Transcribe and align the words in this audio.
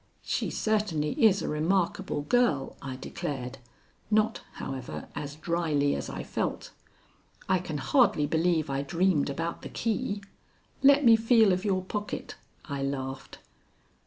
"She 0.23 0.49
certainly 0.49 1.11
is 1.23 1.43
a 1.43 1.47
remarkable 1.47 2.23
girl," 2.23 2.75
I 2.81 2.95
declared, 2.95 3.59
not, 4.09 4.41
however, 4.53 5.07
as 5.13 5.35
dryly 5.35 5.93
as 5.95 6.09
I 6.09 6.23
felt. 6.23 6.71
"I 7.47 7.59
can 7.59 7.77
hardly 7.77 8.25
believe 8.25 8.67
I 8.67 8.81
dreamed 8.81 9.29
about 9.29 9.61
the 9.61 9.69
key. 9.69 10.23
Let 10.81 11.05
me 11.05 11.15
feel 11.15 11.53
of 11.53 11.63
your 11.65 11.83
pocket," 11.83 12.33
I 12.65 12.81
laughed. 12.81 13.37